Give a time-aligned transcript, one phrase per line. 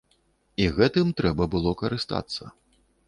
[0.63, 2.43] І гэтым трэба было карыстацца.